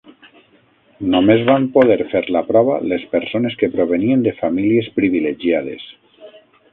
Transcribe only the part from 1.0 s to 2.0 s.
Només van poder